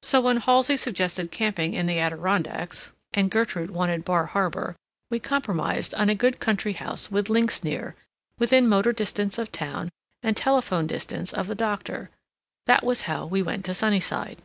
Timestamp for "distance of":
8.94-9.52, 10.86-11.48